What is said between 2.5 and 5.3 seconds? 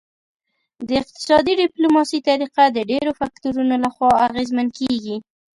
د ډیرو فکتورونو لخوا اغیزمن کیږي